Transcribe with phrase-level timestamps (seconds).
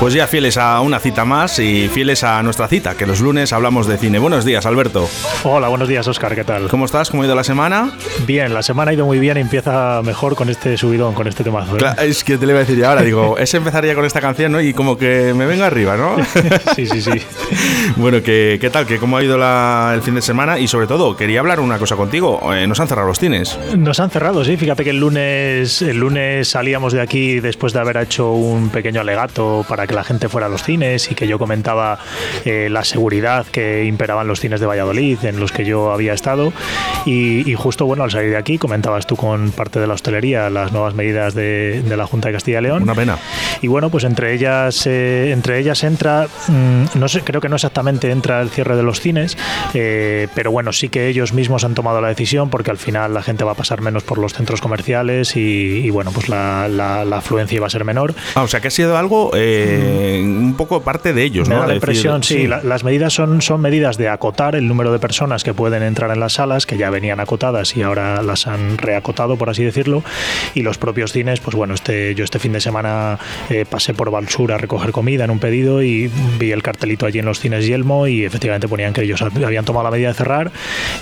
[0.00, 3.52] Pues ya fieles a una cita más y fieles a nuestra cita, que los lunes
[3.52, 4.18] hablamos de cine.
[4.18, 5.08] Buenos días, Alberto.
[5.44, 6.68] Hola, buenos días, Oscar, ¿qué tal?
[6.68, 7.10] ¿Cómo estás?
[7.10, 7.92] ¿Cómo ha ido la semana?
[8.26, 11.44] Bien, la semana ha ido muy bien y empieza mejor con este subidón, con este
[11.44, 11.78] temazo.
[11.78, 12.08] ¿eh?
[12.08, 14.52] es que te le iba a decir ahora, digo, es empezar ya con esta canción,
[14.52, 14.60] ¿no?
[14.60, 16.16] Y como que me venga arriba, ¿no?
[16.74, 17.12] sí, sí, sí.
[17.96, 18.86] bueno, ¿qué, ¿qué, tal?
[18.86, 19.36] ¿Qué, ¿Cómo ha ido
[19.94, 20.58] el fin de semana?
[20.58, 22.52] Y sobre todo, quería hablar una cosa contigo.
[22.52, 23.58] Eh, ¿Nos han cerrado los cines?
[23.76, 24.56] Nos han cerrado, sí.
[24.56, 29.00] Fíjate que el lunes, el lunes salíamos de aquí después de haber hecho un pequeño
[29.00, 31.98] alegato para que la gente fuera a los cines y que yo comentaba
[32.44, 36.12] eh, la seguridad que imperaba en los cines de Valladolid, en los que yo había
[36.12, 36.52] estado.
[37.06, 40.72] Y, justo, bueno, al salir de aquí, comentabas tú con parte de la hostelería las
[40.72, 42.82] nuevas medidas de, la Junta de Castilla y León.
[42.82, 43.18] Una pena.
[43.62, 47.56] Y bueno, pues entre ellas, eh, entre ellas entra, mm, no sé, creo que no
[47.56, 49.36] exactamente entra el cierre de los cines,
[49.74, 53.22] eh, pero bueno, sí que ellos mismos han tomado la decisión porque al final la
[53.22, 56.64] gente va a pasar menos por los centros comerciales y, bueno, pues la,
[57.14, 58.14] afluencia iba a ser menor.
[58.34, 59.30] Ah, o sea que ha sido algo
[59.76, 61.66] mm poco parte de ellos, ¿no?
[61.66, 62.46] la impresión, sí.
[62.46, 66.20] las medidas son, son medidas de acotar el número de personas que pueden entrar en
[66.20, 70.02] las salas, que ya venían acotadas y ahora las han reacotado, por así decirlo.
[70.54, 73.18] Y los propios cines, pues bueno, este, yo este fin de semana
[73.50, 77.18] eh, pasé por Valsur a recoger comida en un pedido y vi el cartelito allí
[77.18, 80.52] en los cines Yelmo y efectivamente ponían que ellos habían tomado la medida de cerrar.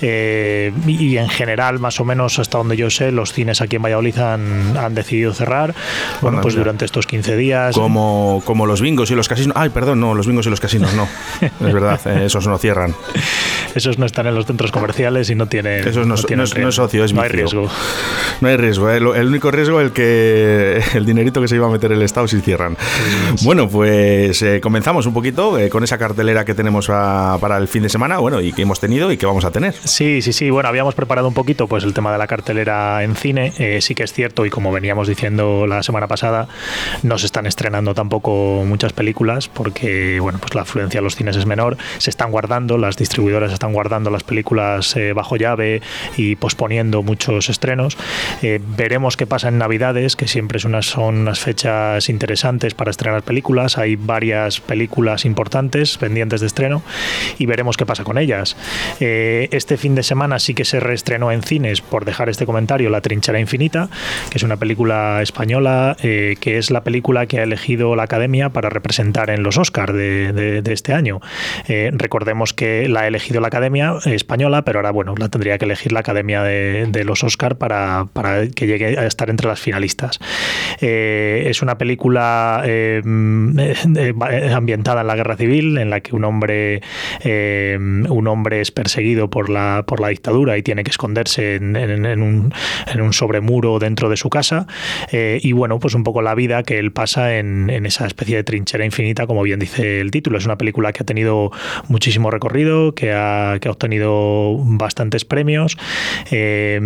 [0.00, 3.82] Eh, y en general, más o menos hasta donde yo sé, los cines aquí en
[3.82, 5.74] Valladolid han, han decidido cerrar.
[6.20, 7.74] Bueno, pues durante estos 15 días.
[7.74, 10.92] Como, como los bingos y los casinos Ay, perdón, no, los bingos y los casinos
[10.94, 11.08] no.
[11.40, 12.94] es verdad, eh, esos no cierran.
[13.74, 15.86] Esos no están en los centros comerciales y no tienen.
[15.86, 17.68] Esos no, no, es socio, es No hay riesgo.
[18.40, 18.90] No hay riesgo.
[18.90, 18.96] Eh.
[18.96, 22.28] El, único riesgo es el que el dinerito que se iba a meter el Estado
[22.28, 22.76] si cierran.
[23.42, 27.88] Bueno, pues eh, comenzamos un poquito con esa cartelera que tenemos para el fin de
[27.88, 29.74] semana, bueno, y que hemos tenido y que vamos a tener.
[29.74, 30.50] Sí, sí, sí.
[30.50, 33.80] Bueno, habíamos preparado un poquito pues el tema de la cartelera en cine.
[33.80, 36.48] sí que es cierto, y como veníamos diciendo la semana pasada,
[37.02, 41.36] no se están estrenando tampoco muchas películas porque bueno, pues la afluencia a los cines
[41.36, 45.82] es menor, se están guardando, las distribuidoras están guardando las películas eh, bajo llave
[46.16, 47.96] y posponiendo muchos estrenos.
[48.42, 52.90] Eh, veremos qué pasa en Navidades, que siempre es unas, son unas fechas interesantes para
[52.90, 53.78] estrenar películas.
[53.78, 56.82] Hay varias películas importantes pendientes de estreno
[57.38, 58.56] y veremos qué pasa con ellas.
[58.98, 62.90] Eh, este fin de semana sí que se reestrenó en cines, por dejar este comentario,
[62.90, 63.90] La Trinchera Infinita,
[64.28, 68.70] que es una película española, que es la película que ha elegido la Academia para
[68.70, 71.20] representar en los Oscars de, este año.
[71.68, 75.66] Eh, recordemos que la ha elegido la Academia Española, pero ahora bueno, la tendría que
[75.66, 78.08] elegir la Academia de, los Oscars para,
[78.54, 80.18] que llegue a estar entre las finalistas.
[80.80, 83.02] Eh, es una película eh,
[84.54, 86.80] ambientada en la guerra civil, en la que un hombre,
[87.24, 91.76] un hombre es perseguido por la, por la dictadura y tiene que esconderse en,
[92.22, 92.54] un,
[92.86, 94.66] en un sobremuro dentro de su casa.
[95.12, 98.44] y bueno, pues un poco la vida que él pasa en, en esa especie de
[98.44, 100.38] trinchera infinita como bien dice el título.
[100.38, 101.50] Es una película que ha tenido
[101.88, 105.76] muchísimo recorrido, que ha, que ha obtenido bastantes premios.
[106.30, 106.80] Eh,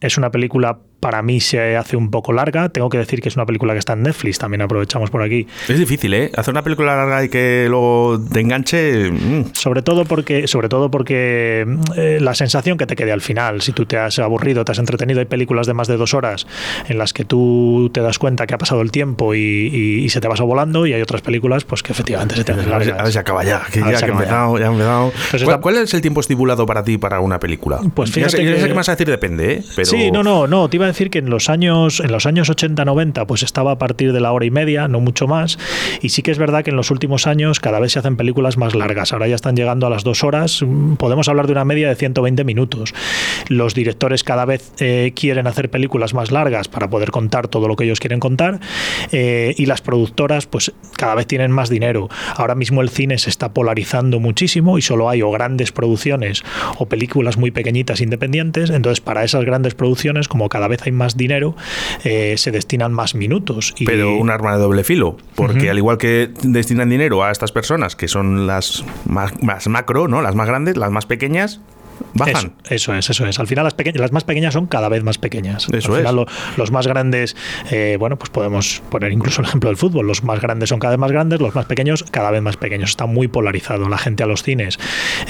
[0.00, 2.68] es una película para mí se hace un poco larga.
[2.68, 5.48] Tengo que decir que es una película que está en Netflix, también aprovechamos por aquí.
[5.68, 6.30] Es difícil, ¿eh?
[6.36, 9.10] Hacer una película larga y que luego te enganche.
[9.10, 9.46] Mm.
[9.52, 13.72] Sobre todo porque, sobre todo porque eh, la sensación que te quede al final, si
[13.72, 16.46] tú te has aburrido, te has entretenido, hay películas de más de dos horas
[16.88, 20.28] en las que tú te das cuenta que ha pasado el tiempo y, se te
[20.28, 23.00] vas volando, y hay otras películas pues que efectivamente se te hacen largas.
[23.00, 24.66] A ver si acaba ya, que ya, que empezado, ya.
[24.66, 25.12] empezado.
[25.60, 27.80] ¿Cuál, es el tiempo estipulado para ti para una película?
[27.92, 29.64] Pues fíjate ya sé, que, sé que vas a decir depende, ¿eh?
[29.74, 29.86] Pero...
[29.86, 32.50] Sí, no, no, no, te iba a decir que en los años, en los años
[32.50, 35.58] 80-90 pues estaba a partir de la hora y media, no mucho más.
[36.00, 38.56] Y sí que es verdad que en los últimos años cada vez se hacen películas
[38.56, 39.12] más largas.
[39.12, 40.64] Ahora ya están llegando a las dos horas.
[40.98, 42.94] Podemos hablar de una media de 120 minutos.
[43.48, 47.76] Los directores cada vez eh, quieren hacer películas más largas para poder contar todo lo
[47.76, 48.60] que ellos quieren contar.
[49.10, 52.08] Eh, y las productoras pues cada vez tienen más dinero.
[52.36, 56.42] Ahora mismo el cine se está polarizando muchísimo y solo hay o grandes producciones
[56.78, 58.70] o películas muy pequeñitas independientes.
[58.70, 61.54] Entonces para esas grandes producciones, como cada vez hay más dinero,
[62.04, 63.74] eh, se destinan más minutos.
[63.84, 67.96] Pero un arma de doble filo, porque al igual que destinan dinero a estas personas,
[67.96, 70.22] que son las más, más macro, ¿no?
[70.22, 71.60] las más grandes, las más pequeñas,
[72.14, 72.52] bajan.
[72.68, 73.38] Eso, es, eso es.
[73.38, 75.68] Al final las, las más pequeñas son cada vez más pequeñas.
[75.72, 76.58] Eso Al final es.
[76.58, 77.36] los más grandes,
[77.70, 80.06] eh, bueno, pues podemos poner incluso el ejemplo del fútbol.
[80.06, 82.90] Los más grandes son cada vez más grandes, los más pequeños cada vez más pequeños.
[82.90, 83.88] Está muy polarizado.
[83.88, 84.78] La gente a los cines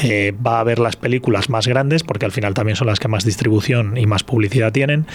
[0.03, 3.09] eh, va a ver las películas más grandes porque al final también son las que
[3.09, 5.07] más distribución y más publicidad tienen.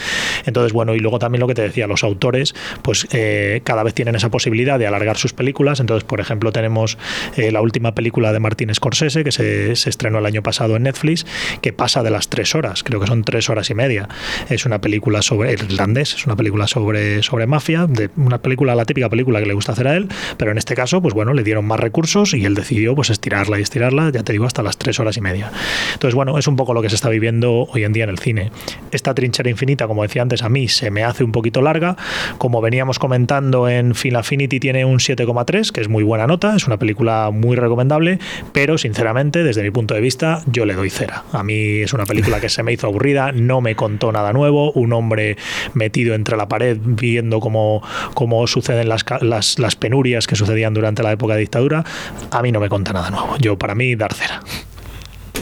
[0.45, 3.94] Entonces, bueno, y luego también lo que te decía, los autores, pues eh, cada vez
[3.94, 5.80] tienen esa posibilidad de alargar sus películas.
[5.80, 6.98] Entonces, por ejemplo, tenemos
[7.36, 10.83] eh, la última película de Martin Scorsese que se, se estrenó el año pasado en
[10.83, 11.25] Netflix,
[11.61, 14.07] que pasa de las tres horas, creo que son tres horas y media.
[14.49, 18.85] Es una película sobre irlandés, es una película sobre, sobre mafia, de una película, la
[18.85, 20.07] típica película que le gusta hacer a él,
[20.38, 23.59] pero en este caso, pues bueno, le dieron más recursos y él decidió pues estirarla
[23.59, 25.51] y estirarla, ya te digo, hasta las tres horas y media.
[25.94, 28.19] Entonces, bueno, es un poco lo que se está viviendo hoy en día en el
[28.19, 28.51] cine.
[28.91, 31.97] Esta trinchera infinita, como decía antes, a mí se me hace un poquito larga.
[32.38, 36.67] Como veníamos comentando en Film Affinity tiene un 7,3, que es muy buena nota, es
[36.67, 38.19] una película muy recomendable,
[38.53, 41.23] pero sinceramente, desde mi punto de vista, yo le doy cera.
[41.31, 44.71] A mí es una película que se me hizo aburrida, no me contó nada nuevo,
[44.74, 45.38] un hombre
[45.74, 47.81] metido entre la pared viendo cómo,
[48.13, 51.83] cómo suceden las, las, las penurias que sucedían durante la época de dictadura,
[52.31, 53.38] a mí no me conta nada nuevo.
[53.38, 54.41] Yo, para mí, dar cera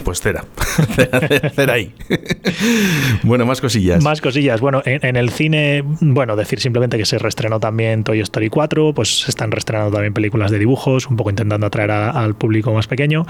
[0.06, 0.44] pues cera.
[1.56, 1.92] cera ahí.
[3.24, 4.04] bueno, más cosillas.
[4.04, 4.60] Más cosillas.
[4.60, 9.22] Bueno, en, el cine, bueno, decir simplemente que se reestrenó también Toy Story 4, pues
[9.22, 13.26] se están reestrenando también películas de dibujos, un poco intentando atraer al público más pequeño.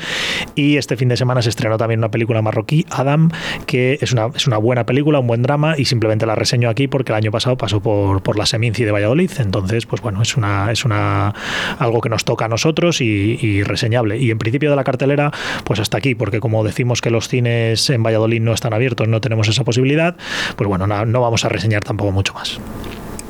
[0.55, 3.31] Y este fin de semana se estrenó también una película marroquí, Adam,
[3.65, 6.89] que es una, es una buena película, un buen drama, y simplemente la reseño aquí
[6.89, 9.31] porque el año pasado pasó por, por la Seminci de Valladolid.
[9.39, 11.33] Entonces, pues bueno, es una, es una
[11.79, 14.19] algo que nos toca a nosotros y, y reseñable.
[14.19, 15.33] Y en principio de la cartelera,
[15.65, 19.21] pues hasta aquí, porque como decimos que los cines en Valladolid no están abiertos, no
[19.21, 20.17] tenemos esa posibilidad,
[20.57, 22.59] pues bueno, no, no vamos a reseñar tampoco mucho más.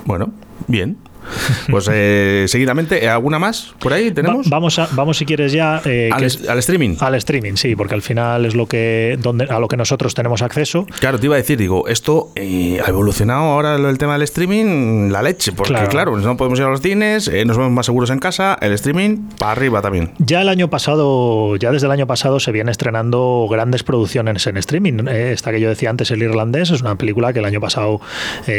[0.05, 0.33] Bueno,
[0.69, 0.97] bien.
[1.71, 4.47] Pues eh, seguidamente, ¿alguna más por ahí tenemos?
[4.47, 6.97] Va, vamos, a, vamos si quieres ya eh, al, es, al, streaming.
[7.01, 10.43] Al streaming, sí, porque al final es lo que donde a lo que nosotros tenemos
[10.43, 10.87] acceso.
[11.01, 15.11] Claro, te iba a decir, digo, esto eh, ha evolucionado ahora el tema del streaming,
[15.11, 17.87] la leche, porque claro, claro no podemos ir a los cines, eh, nos vemos más
[17.87, 20.13] seguros en casa, el streaming para arriba también.
[20.19, 24.57] Ya el año pasado, ya desde el año pasado se vienen estrenando grandes producciones en
[24.57, 25.07] streaming.
[25.09, 28.01] Eh, esta que yo decía antes, El Irlandés, es una película que el año pasado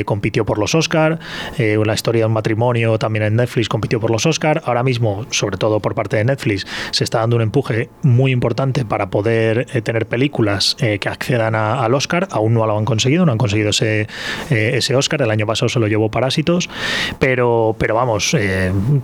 [0.06, 1.20] compitió por los Oscar,
[1.78, 2.57] una historia de un matrimonio
[3.00, 4.62] también en Netflix compitió por los Oscar.
[4.66, 8.84] Ahora mismo, sobre todo por parte de Netflix, se está dando un empuje muy importante
[8.84, 12.28] para poder eh, tener películas eh, que accedan al Oscar.
[12.32, 14.08] Aún no lo han conseguido, no han conseguido ese,
[14.50, 15.22] eh, ese Oscar.
[15.22, 16.70] El año pasado se lo llevó Parásitos,
[17.20, 18.36] pero, pero vamos,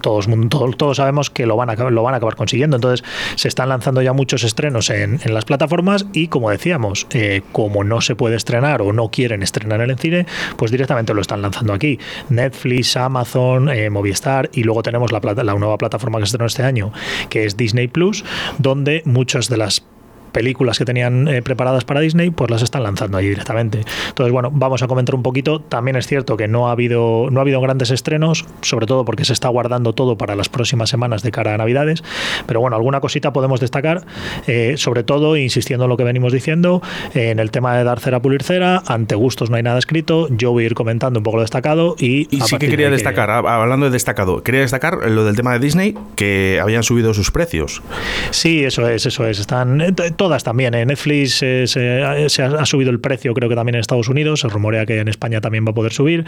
[0.01, 2.77] todos, todos, todos, sabemos que lo van, a, lo van a acabar consiguiendo.
[2.77, 3.05] Entonces,
[3.35, 7.07] se están lanzando ya muchos estrenos en, en las plataformas y, como decíamos,
[7.51, 10.25] como no se puede estrenar o no quieren estrenar en el cine,
[10.57, 11.99] pues directamente lo están lanzando aquí.
[12.29, 16.47] Netflix, Amazon, eh, Movistar y luego tenemos la, plata, la nueva plataforma que se estrenó
[16.47, 16.91] este año,
[17.29, 18.23] que es Disney Plus,
[18.57, 19.83] donde muchas de las
[20.33, 23.83] películas que tenían eh, preparadas para Disney, pues las están lanzando ahí directamente.
[24.09, 25.61] Entonces, bueno, vamos a comentar un poquito.
[25.61, 29.23] También es cierto que no ha habido, no ha habido grandes estrenos, sobre todo porque
[29.23, 32.03] se está guardando todo para las próximas semanas de cara a Navidades.
[32.45, 34.05] Pero bueno, alguna cosita podemos destacar,
[34.47, 36.81] eh, sobre todo, insistiendo en lo que venimos diciendo,
[37.13, 40.27] eh, en el tema de dar cera, pulir cera, ante gustos no hay nada escrito.
[40.29, 42.27] Yo voy a ir comentando un poco lo destacado y.
[42.35, 43.47] Y sí que quería de destacar, que...
[43.47, 47.81] hablando de destacado, quería destacar lo del tema de Disney, que habían subido sus precios.
[48.31, 49.39] Sí, eso es, eso es.
[49.39, 49.81] Están
[50.23, 50.73] todas también.
[50.73, 54.39] En Netflix eh, se, se, ha subido el precio, creo que también en Estados Unidos.
[54.39, 56.23] Se rumorea que en España también va a poder subir.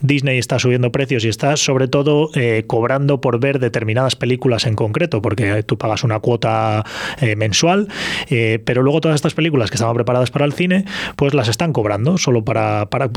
[0.00, 4.76] Disney está subiendo precios y está sobre todo eh, cobrando por ver determinadas películas en
[4.76, 6.84] concreto, porque tú pagas una cuota
[7.20, 7.88] eh, mensual,
[8.30, 11.74] eh, pero luego todas estas películas que estaban preparadas para el cine, pues las están
[11.74, 13.10] cobrando solo para, para,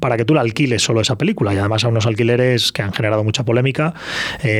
[0.00, 1.54] para que tú la alquiles solo esa película.
[1.54, 3.94] Y además a unos alquileres que han generado mucha polémica,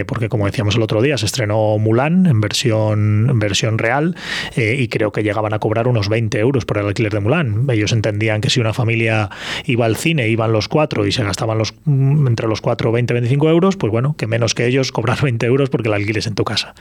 [0.07, 4.15] porque como decíamos el otro día, se estrenó Mulan en versión, en versión real
[4.57, 7.65] y creo que llega llegaban a cobrar unos 20 euros por el alquiler de Mulan.
[7.71, 9.31] Ellos entendían que si una familia
[9.65, 13.49] iba al cine, iban los cuatro y se gastaban los entre los cuatro 20, 25
[13.49, 16.45] euros, pues bueno, que menos que ellos cobrar 20 euros porque el alquiles en tu
[16.45, 16.75] casa.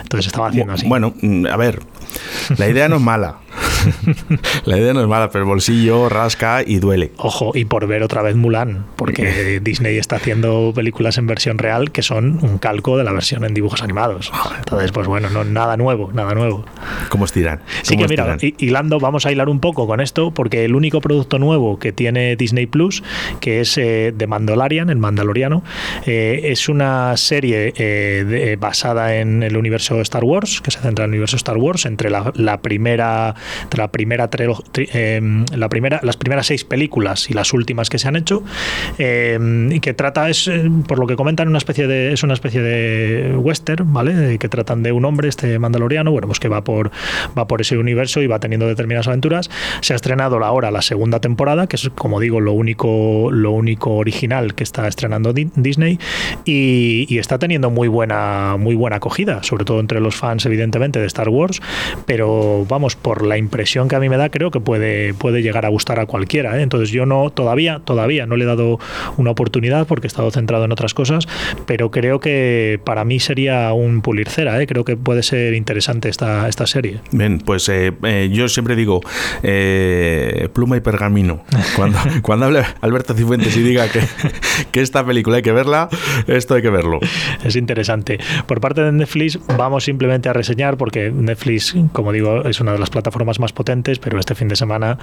[0.00, 0.88] Entonces estaba haciendo así.
[0.88, 1.12] Bueno,
[1.50, 1.80] a ver,
[2.56, 3.36] la idea no es mala.
[4.64, 7.12] la idea no es mala, pero el bolsillo rasca y duele.
[7.16, 11.92] Ojo, y por ver otra vez Mulan, porque Disney está haciendo películas en versión real
[11.92, 14.32] que son un calco de la versión en dibujos animados.
[14.58, 16.64] Entonces, pues bueno, no, nada nuevo, nada nuevo.
[17.08, 17.60] ¿Cómo estiran?
[17.82, 21.38] Sí que mira, hilando, vamos a hilar un poco con esto, porque el único producto
[21.38, 23.02] nuevo que tiene Disney Plus,
[23.40, 25.62] que es eh, The Mandalorian, el Mandaloriano,
[26.06, 31.04] eh, es una serie eh, de, basada en el universo Star Wars, que se centra
[31.04, 33.34] en el universo Star Wars, entre la, la primera
[33.76, 34.28] la primera,
[34.74, 38.42] em, la primera, las primeras seis películas y las últimas que se han hecho,
[38.98, 42.62] y que trata, es, eh, por lo que comentan, una especie de, es una especie
[42.62, 44.38] de western, ¿vale?
[44.38, 46.90] Que tratan de un hombre, este mandaloriano, bueno, pues que va por,
[47.36, 49.50] va por ese universo y va teniendo determinadas aventuras.
[49.80, 53.96] Se ha estrenado ahora la segunda temporada, que es, como digo, lo único, lo único
[53.96, 55.98] original que está estrenando Disney,
[56.44, 60.98] y, y está teniendo muy buena, muy buena acogida, sobre todo entre los fans, evidentemente,
[60.98, 61.60] de Star Wars,
[62.06, 65.66] pero vamos, por la impresión que a mí me da, creo que puede, puede llegar
[65.66, 66.58] a gustar a cualquiera.
[66.58, 66.62] ¿eh?
[66.62, 68.78] Entonces yo no, todavía, todavía no le he dado
[69.16, 71.26] una oportunidad porque he estado centrado en otras cosas,
[71.66, 74.66] pero creo que para mí sería un pulir cera, ¿eh?
[74.66, 77.00] creo que puede ser interesante esta, esta serie.
[77.10, 79.00] Bien, pues eh, yo siempre digo
[80.52, 81.44] pluma y pergamino.
[81.76, 84.00] Cuando, cuando hable Alberto Cifuentes y diga que,
[84.70, 85.88] que esta película hay que verla,
[86.26, 87.00] esto hay que verlo.
[87.44, 88.18] Es interesante.
[88.46, 92.78] Por parte de Netflix vamos simplemente a reseñar porque Netflix, como digo, es una de
[92.78, 94.98] las plataformas más potentes, pero este fin de semana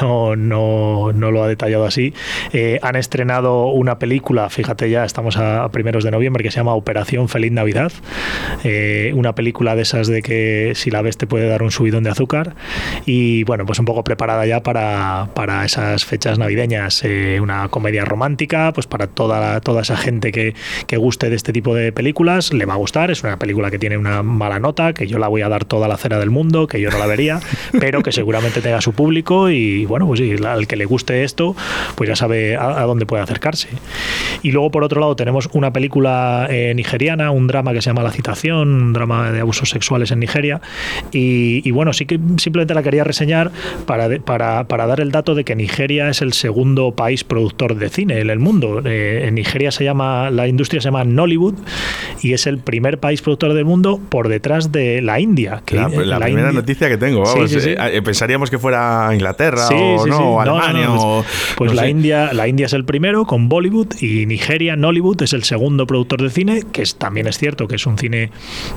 [0.00, 2.14] no, no, no lo ha detallado así.
[2.52, 6.74] Eh, han estrenado una película, fíjate ya, estamos a, primeros de noviembre, que se llama
[6.74, 7.92] Operación Feliz Navidad.
[8.64, 12.04] Eh, una película de esas de que si la ves te puede dar un subidón
[12.04, 12.54] de azúcar.
[13.06, 17.02] Y bueno, pues un poco preparada ya para, para esas fechas navideñas.
[17.04, 20.54] Eh, una comedia romántica, pues para toda, toda esa gente que,
[20.86, 23.10] que guste de este tipo de películas, le va a gustar.
[23.10, 25.88] Es una película que tiene una mala nota, que yo la voy a dar toda
[25.88, 27.40] la cera del mundo, que yo no la vería,
[27.78, 31.54] pero que seguramente tenga su público y bueno, pues sí, al que le guste esto,
[31.94, 33.68] pues ya sabe a, dónde puede acercarse.
[34.42, 38.02] Y luego por otro lado tenemos una película eh, nigeriana, un drama que se llama
[38.02, 40.60] La Citación, un drama de abusos sexuales en Nigeria.
[41.12, 43.50] Y, bueno, sí que simplemente la quería reseñar
[43.86, 47.88] para, para, para, dar el dato de que Nigeria es el segundo país productor de
[47.88, 48.82] cine en el mundo.
[48.84, 51.54] Eh, en Nigeria se llama, la industria se llama Nollywood
[52.22, 55.62] y es el primer país productor del mundo por detrás de la India.
[55.64, 60.06] Que la, la, primera noticia que tengo, vamos, eh, eh, pensaríamos que fuera Inglaterra o,
[60.06, 60.88] no, Alemania.
[61.56, 65.44] pues la, India, la India es el primero con Bollywood y Nigeria, Nollywood, es el
[65.44, 68.30] segundo productor de cine, que es, también es cierto que es un cine,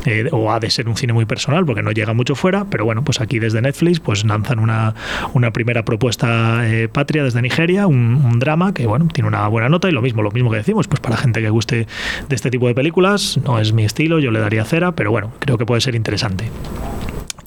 [0.06, 2.86] eh, o ha de ser un cine muy personal porque no llega mucho fuera, pero
[2.86, 4.96] bueno, pues aquí desde Netflix pues lanzan una,
[5.34, 9.90] una primera propuesta patria desde Nigeria, un, un, drama que bueno, tiene una buena nota
[9.90, 11.88] y lo mismo, lo mismo que decimos, pues para gente que guste
[12.28, 15.32] de este tipo de películas, no es mi estilo, yo le daría cera, pero bueno,
[15.40, 16.50] creo que puede ser interesante.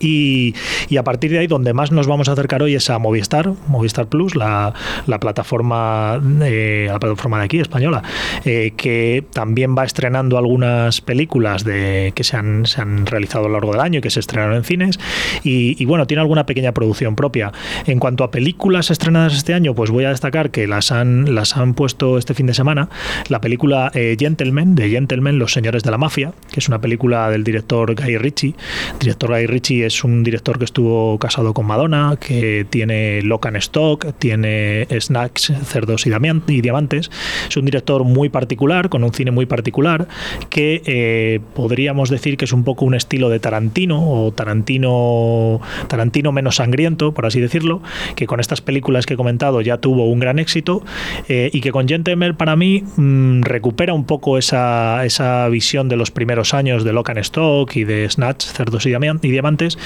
[0.05, 0.55] Y,
[0.97, 4.07] a partir de ahí, donde más nos vamos a acercar hoy es a Movistar, Movistar
[4.07, 4.75] Plus, la,
[5.21, 8.03] plataforma, eh, la plataforma de aquí, española,
[8.45, 13.49] eh, que también va estrenando algunas películas de, que se han, se han realizado a
[13.49, 14.99] lo largo del año y que se estrenaron en cines.
[15.43, 17.53] Y, bueno, tiene alguna pequeña producción propia.
[17.87, 21.57] En cuanto a películas estrenadas este año, pues voy a destacar que las han, las
[21.57, 22.89] han puesto este fin de semana.
[23.29, 27.31] La película eh, Gentlemen, de Gentlemen, Los Señores de la Mafia, que es una película
[27.31, 28.55] del director Guy Ritchie.
[29.01, 33.57] director Guy Ritchie es es un director que estuvo casado con Madonna, que tiene Locan
[33.57, 37.11] Stock, tiene Snacks, Cerdos y, Diamantes.
[37.49, 40.09] Es un director muy particular, con un cine muy particular,
[40.51, 46.33] que eh, podríamos decir que es un poco un estilo de Tarantino, o Tarantino, Tarantino
[46.33, 47.81] menos sangriento, por así decirlo,
[48.17, 50.83] que con estas películas que he comentado ya tuvo un gran éxito,
[51.29, 55.97] eh, y que con Gentleman para mí mm, recupera un poco esa, esa visión de
[55.97, 58.95] los primeros años de Locan Stock y de Snatch, Cerdos y
[59.31, 59.79] Diamantes,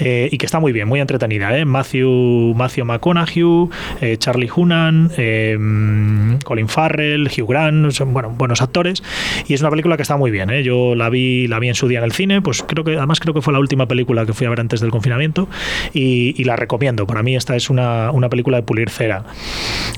[0.00, 1.56] eh, y que está muy bien, muy entretenida.
[1.56, 1.64] ¿eh?
[1.64, 3.68] Matthew, Matthew McConaughey,
[4.00, 5.10] eh, Charlie Hunan,
[6.44, 9.02] Colin Farrell, Hugh Grant, son bueno, buenos actores.
[9.46, 10.50] Y es una película que está muy bien.
[10.62, 13.20] Yo la vi, la vi en su día en el cine, pues creo que además
[13.20, 15.48] creo que fue la última película que fui a ver antes del confinamiento
[15.92, 17.08] y, la recomiendo.
[17.08, 19.24] Para mí esta es una, una película de pulir cera.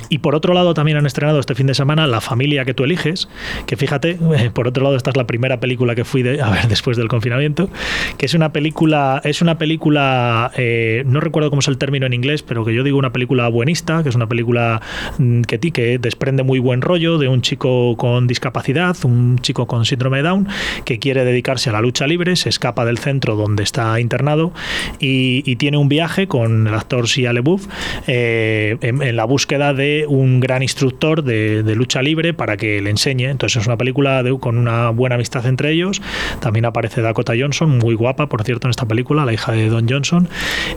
[0.08, 2.84] Y por otro lado también han estrenado este fin de semana La familia que tú
[2.84, 3.28] eliges,
[3.66, 4.18] que fíjate,
[4.54, 7.68] por otro lado esta es la primera película que fui a ver después del confinamiento,
[8.16, 12.12] que es una película, es una película, eh, no recuerdo cómo es el término en
[12.12, 14.80] inglés, pero que yo digo una película buenista, que es una película
[15.18, 19.84] mm, que, que desprende muy buen rollo de un chico con discapacidad, un chico con
[19.84, 20.48] síndrome de Down,
[20.84, 24.52] que quiere dedicarse a la lucha libre, se escapa del centro donde está internado
[24.98, 27.66] y, tiene un viaje con el actor Shia LaBeouf
[28.06, 33.24] eh, en, la búsqueda de un gran instructor de, lucha libre para que le enseñe.
[33.28, 36.00] Entonces es una película con una buena amistad entre ellos.
[36.40, 39.88] También aparece Dakota Johnson, muy guapa, por cierto, en esta película, la hija de Don
[39.88, 40.28] Johnson.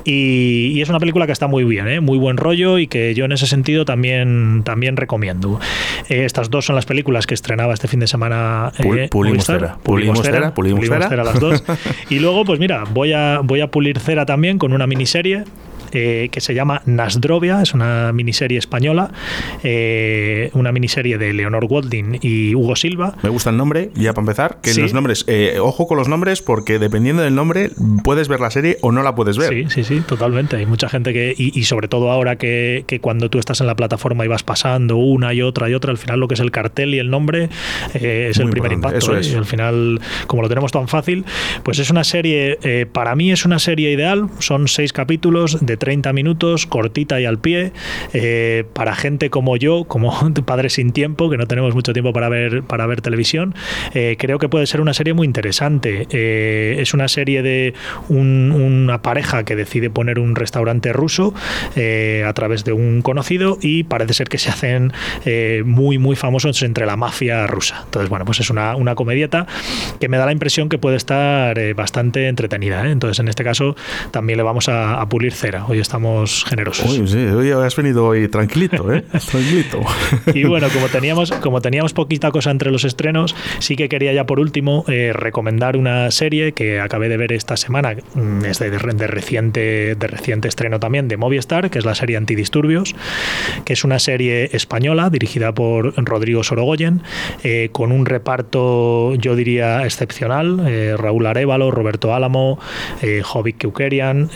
[0.03, 1.99] Y, es una película que está muy bien, ¿eh?
[1.99, 5.59] muy buen rollo y que yo en ese sentido también, también recomiendo.
[6.09, 8.71] Eh, estas dos son las películas que estrenaba este fin de semana.
[8.79, 9.77] Eh, pulimos cera.
[9.83, 10.53] Pulimos cera.
[10.53, 11.63] Pulimos cera las dos.
[12.09, 15.43] y luego, pues mira, voy a, voy a pulir cera también con una miniserie
[15.91, 19.11] que se llama Nasdrovia, es una miniserie española,
[20.53, 23.15] una miniserie de Leonor Walding y Hugo Silva.
[23.23, 25.25] Me gusta el nombre, ya para empezar, que los nombres,
[25.59, 27.71] ojo con los nombres, porque dependiendo del nombre
[28.03, 29.49] puedes ver la serie o no la puedes ver.
[29.49, 30.57] Sí, sí, sí, totalmente.
[30.57, 34.25] Hay mucha gente que, y, sobre todo ahora que, cuando tú estás en la plataforma
[34.25, 36.93] y vas pasando una y otra y otra, al final lo que es el cartel
[36.93, 37.49] y el nombre
[37.93, 38.97] eh, es el primer impacto.
[38.97, 39.21] Eso ¿eh?
[39.21, 39.31] es.
[39.31, 41.25] Y al final, como lo tenemos tan fácil,
[41.63, 45.77] pues es una serie, eh, para mí es una serie ideal, son seis capítulos de
[45.81, 47.73] 30 minutos, cortita y al pie,
[48.73, 50.13] para gente como yo, como
[50.45, 53.55] padre sin tiempo, que no tenemos mucho tiempo para ver, para ver televisión,
[53.91, 56.07] creo que puede ser una serie muy interesante.
[56.79, 57.73] es una serie de
[58.09, 61.33] una pareja que decide poner un restaurante ruso
[61.75, 64.93] a través de un conocido y parece ser que se hacen
[65.65, 67.81] muy, muy famosos entre la mafia rusa.
[67.85, 69.47] Entonces, bueno, pues es una, una comedieta
[69.99, 72.85] que me da la impresión que puede estar eh, bastante entretenida.
[72.85, 72.91] ¿eh?
[72.91, 73.75] Entonces, en este caso,
[74.11, 75.65] también le vamos a, pulir cera.
[75.71, 76.91] Hoy estamos generosos.
[76.91, 79.05] Uy, sí, hoy has venido hoy tranquilito, ¿eh?
[79.31, 79.79] tranquilito.
[80.33, 84.25] y bueno, como teníamos, como teníamos poquita cosa entre los estrenos, sí que quería ya
[84.25, 88.69] por último eh, recomendar una serie que acabé de ver esta semana, mm, es de,
[88.69, 92.93] de, reciente, de reciente estreno también, de Movistar, que es la serie Antidisturbios,
[93.63, 97.01] que es una serie española dirigida por Rodrigo Sorogoyen,
[97.45, 100.67] eh, con un reparto, yo diría, excepcional.
[100.67, 102.59] Eh, Raúl Arevalo, Roberto Álamo,
[103.23, 104.29] Jovic Keukerian.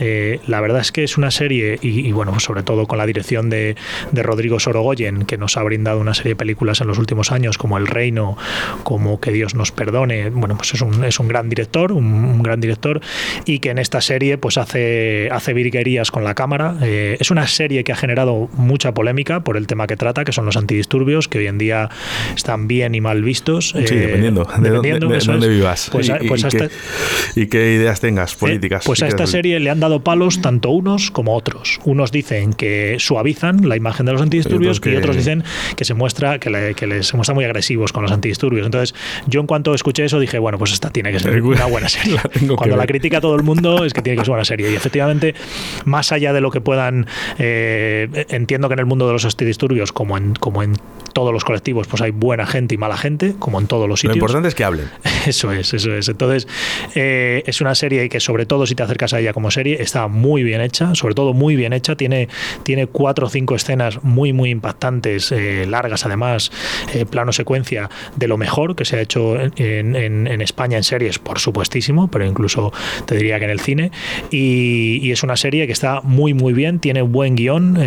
[0.48, 3.76] La verdad es que es una serie, y, bueno, sobre todo con la dirección de,
[4.14, 7.78] Rodrigo Sorogoyen, que nos ha brindado una serie de películas en los últimos años, como
[7.78, 8.38] El Reino,
[8.84, 10.30] como Que Dios nos perdone.
[10.30, 13.02] Bueno, pues es un, es un gran director, un, gran director,
[13.46, 16.76] y que en esta serie pues hace, hace virguerías con la cámara.
[16.82, 20.46] es una serie que ha generado mucha polémica por el tema que trata, que son
[20.46, 21.90] los antidisturbios, que hoy en día
[22.36, 23.70] están bien y mal vistos.
[23.70, 26.10] Sí, dependiendo, de, dónde, vivas pues
[27.36, 28.84] y, qué, ideas tengas eh, políticas.
[28.86, 31.80] pues a esta serie le han dado palos tanto unos como otros.
[31.86, 35.46] Unos dicen que suavizan la imagen de los antidisturbios y otros dicen
[35.78, 38.66] que se muestra que, les se muestran muy agresivos con los antidisturbios.
[38.66, 38.94] Entonces,
[39.26, 42.20] yo en cuanto escuché eso dije, bueno, pues esta tiene que ser una buena serie.
[42.58, 44.70] Cuando la critica todo el mundo es que tiene que ser una serie.
[44.70, 45.36] Y efectivamente,
[45.86, 47.08] más allá de lo que puedan,
[47.40, 50.74] eh, entiendo que en el mundo de los antidisturbios, como en, como en
[51.16, 54.18] todos los colectivos, pues hay buena gente y mala gente, como en todos los sitios.
[54.18, 54.90] Lo importante es que hablen.
[55.26, 56.08] Eso es, eso es.
[56.08, 56.48] Entonces,
[56.94, 60.08] eh, es una serie que sobre todo si te acercas a ella como serie, está
[60.08, 61.96] muy bien hecha, sobre todo muy bien hecha.
[61.96, 62.28] Tiene,
[62.62, 66.52] tiene cuatro o cinco escenas muy, muy impactantes, eh, largas además,
[66.94, 71.18] eh, plano secuencia, de lo mejor que se ha hecho en, en, España en series,
[71.18, 72.72] por supuestísimo, pero incluso
[73.08, 73.92] te diría que en el cine.
[74.30, 77.80] Y, y es una serie que está muy, muy bien, tiene buen guion,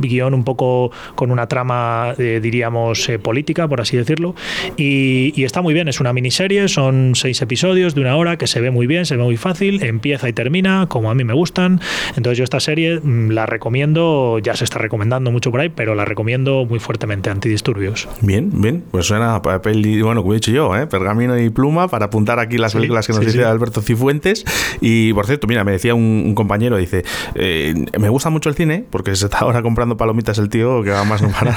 [0.00, 4.34] guion un poco con una trama, diríamos, política, por así decirlo,
[4.76, 8.46] y, y está muy bien, es una miniserie, son seis episodios de una hora que
[8.46, 11.34] se ve muy bien, se ve muy fácil, empieza y termina como a mí me
[11.34, 11.80] gustan.
[12.16, 15.94] Entonces yo esta serie mm, la recomiendo, ya se está recomendando mucho por ahí, pero
[15.94, 18.08] la recomiendo muy fuertemente, Antidisturbios.
[18.20, 20.86] Bien, bien, pues suena papel y, bueno, como he dicho yo, ¿eh?
[20.86, 24.44] pergamino y pluma para apuntar aquí las películas que nos dice Alberto Cifuentes.
[24.80, 28.84] Y por cierto, mira, me decía un, compañero, dice, eh, me gusta mucho el cine,
[28.90, 31.56] porque se está ahora comprando palomitas el tío, que va más no parar,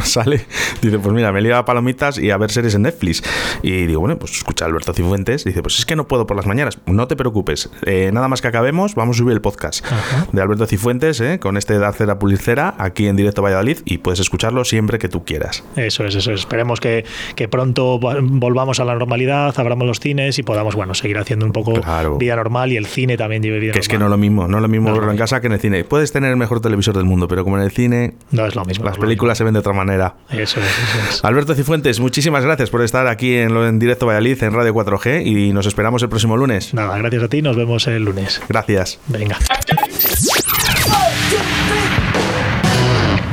[0.00, 0.46] sale,
[0.82, 3.22] dice, pues mira, me liga palomitas y a ver series en Netflix.
[3.62, 5.44] Y digo, bueno, pues escucha a Alberto Cifuentes.
[5.44, 6.78] Dice, pues es que no puedo por las mañanas.
[6.86, 7.70] No te preocupes.
[7.86, 9.84] Eh, nada más que acabemos, vamos a subir el podcast
[10.32, 13.98] de Alberto Cifuentes eh, con este Dar Cera Pulir Cera aquí en directo Valladolid y
[13.98, 15.64] puedes escucharlo siempre que tú quieras.
[15.76, 16.40] Eso es, eso es.
[16.40, 21.18] Esperemos que, que pronto volvamos a la normalidad, abramos los cines y podamos, bueno, seguir
[21.18, 21.80] haciendo un poco
[22.18, 23.82] vida normal y el cine también lleve vida que normal.
[23.82, 25.54] es que no es lo mismo, no es lo mismo verlo en casa que en
[25.54, 25.84] el cine.
[25.84, 28.14] Puedes tener el mejor televisor del mundo, pero como en el cine...
[28.30, 28.84] No es lo mismo.
[28.84, 30.14] Las películas se ven de otra manera.
[30.30, 31.24] Eso es, eso es.
[31.24, 35.52] Alberto Cifuentes, muchísimas gracias por estar aquí en, en directo Valladolid en Radio 4G y
[35.52, 36.72] nos esperamos el próximo lunes.
[36.74, 38.40] Nada, gracias a ti, nos vemos el lunes.
[38.48, 38.98] Gracias.
[39.08, 39.36] Venga.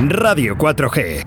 [0.10, 1.24] Radio 4G.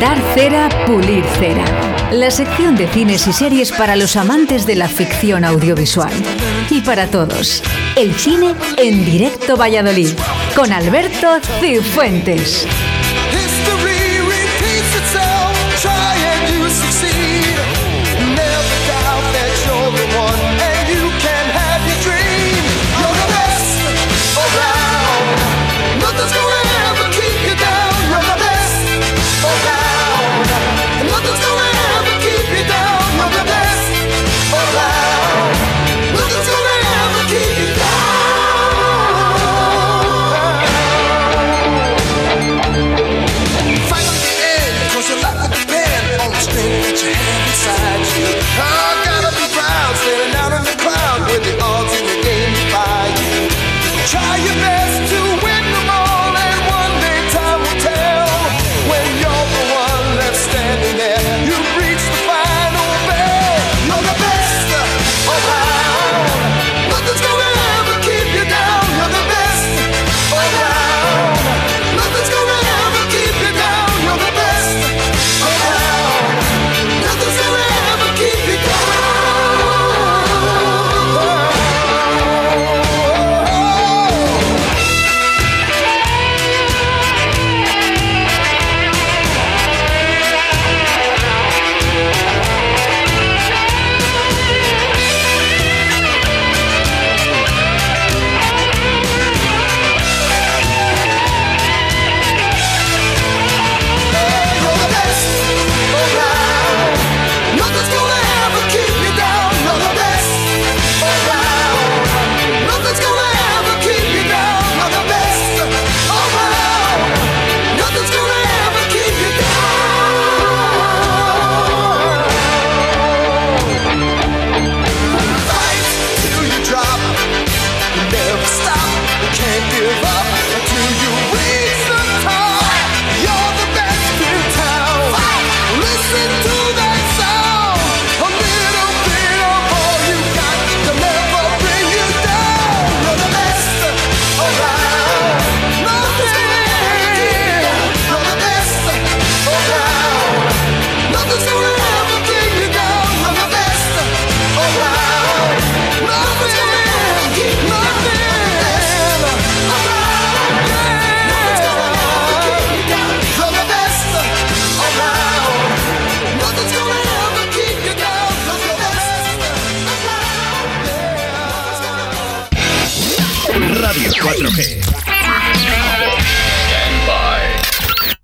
[0.00, 1.64] Dar cera, pulir cera.
[2.12, 6.12] La sección de cines y series para los amantes de la ficción audiovisual.
[6.70, 7.62] Y para todos.
[7.96, 10.10] El cine en directo Valladolid.
[10.54, 12.68] Con Alberto Cifuentes.